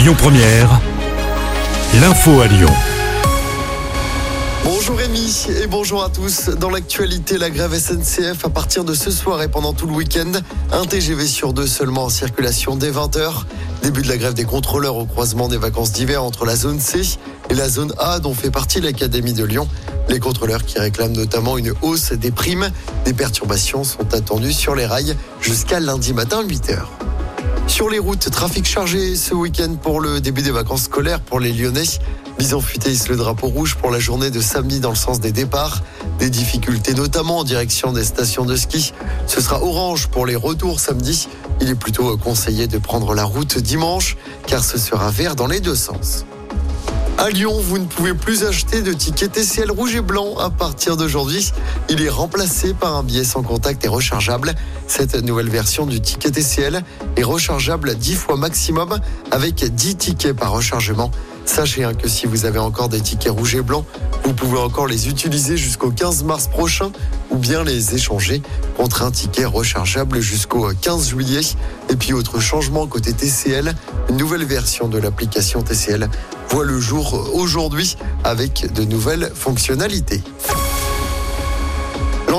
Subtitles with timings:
[0.00, 0.80] Lyon Première,
[2.00, 2.72] l'info à Lyon.
[4.64, 6.48] Bonjour Rémi et bonjour à tous.
[6.48, 10.32] Dans l'actualité, la grève SNCF à partir de ce soir et pendant tout le week-end.
[10.72, 13.44] Un TGV sur deux seulement en circulation dès 20h.
[13.82, 17.02] Début de la grève des contrôleurs au croisement des vacances d'hiver entre la zone C
[17.50, 19.68] et la zone A dont fait partie l'Académie de Lyon.
[20.08, 22.70] Les contrôleurs qui réclament notamment une hausse des primes.
[23.04, 26.86] Des perturbations sont attendues sur les rails jusqu'à lundi matin 8h.
[27.70, 31.52] Sur les routes, trafic chargé ce week-end pour le début des vacances scolaires pour les
[31.52, 31.84] Lyonnais.
[32.36, 35.82] Bison futé le drapeau rouge pour la journée de samedi dans le sens des départs.
[36.18, 38.92] Des difficultés notamment en direction des stations de ski.
[39.28, 41.28] Ce sera orange pour les retours samedi.
[41.60, 44.16] Il est plutôt conseillé de prendre la route dimanche
[44.48, 46.26] car ce sera vert dans les deux sens.
[47.20, 50.96] À Lyon, vous ne pouvez plus acheter de tickets TCL rouge et blanc à partir
[50.96, 51.52] d'aujourd'hui.
[51.90, 54.54] Il est remplacé par un billet sans contact et rechargeable.
[54.86, 56.82] Cette nouvelle version du ticket TCL
[57.16, 58.98] est rechargeable 10 fois maximum
[59.32, 61.10] avec 10 tickets par rechargement.
[61.50, 63.84] Sachez hein, que si vous avez encore des tickets rouges et blancs,
[64.22, 66.92] vous pouvez encore les utiliser jusqu'au 15 mars prochain
[67.30, 68.40] ou bien les échanger
[68.76, 71.40] contre un ticket rechargeable jusqu'au 15 juillet.
[71.88, 73.74] Et puis autre changement côté TCL,
[74.10, 76.08] une nouvelle version de l'application TCL
[76.50, 80.22] voit le jour aujourd'hui avec de nouvelles fonctionnalités.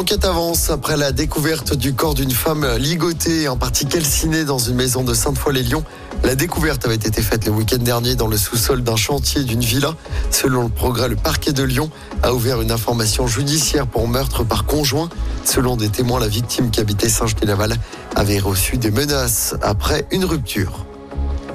[0.01, 4.73] L'enquête avance après la découverte du corps d'une femme ligotée, en partie calcinée dans une
[4.73, 5.83] maison de Sainte-Foy-les-Lyons.
[6.23, 9.93] La découverte avait été faite le week-end dernier dans le sous-sol d'un chantier d'une villa.
[10.31, 11.91] Selon le progrès, le parquet de Lyon
[12.23, 15.07] a ouvert une information judiciaire pour meurtre par conjoint.
[15.45, 17.75] Selon des témoins, la victime qui habitait Saint-Genis-Laval
[18.15, 20.87] avait reçu des menaces après une rupture.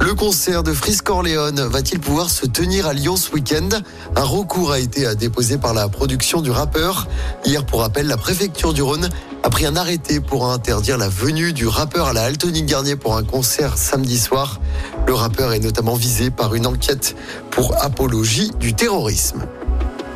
[0.07, 3.69] Le concert de Frisk Orléans va-t-il pouvoir se tenir à Lyon ce week-end?
[4.15, 7.09] Un recours a été déposé par la production du rappeur.
[7.45, 9.09] Hier, pour rappel, la préfecture du Rhône
[9.43, 13.17] a pris un arrêté pour interdire la venue du rappeur à la Altonique Garnier pour
[13.17, 14.61] un concert samedi soir.
[15.09, 17.17] Le rappeur est notamment visé par une enquête
[17.51, 19.43] pour apologie du terrorisme.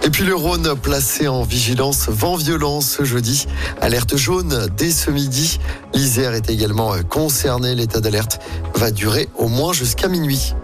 [0.02, 3.46] Et puis le Rhône placé en vigilance vent violent ce jeudi.
[3.82, 5.60] Alerte jaune dès ce midi.
[5.92, 7.74] L'Isère est également concerné.
[7.74, 8.40] L'état d'alerte
[8.80, 10.54] va durer au moins jusqu'à minuit.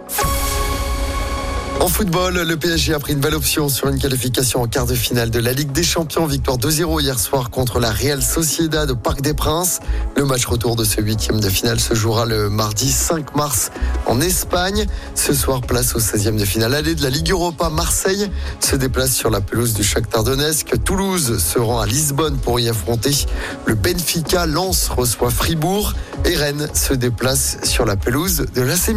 [1.87, 4.97] En football, le PSG a pris une belle option sur une qualification en quart de
[4.97, 6.27] finale de la Ligue des Champions.
[6.27, 9.79] Victoire 2-0 hier soir contre la Real Sociedad au Parc des Princes.
[10.17, 13.71] Le match retour de ce huitième de finale se jouera le mardi 5 mars
[14.07, 14.87] en Espagne.
[15.15, 17.71] Ce soir, place au 16e de finale aller de la Ligue Europa.
[17.71, 20.83] Marseille se déplace sur la pelouse du Shakhtar Donetsk.
[20.83, 23.15] Toulouse se rend à Lisbonne pour y affronter
[23.65, 24.47] le Benfica.
[24.47, 28.97] Lens reçoit Fribourg et Rennes se déplace sur la pelouse de l'AC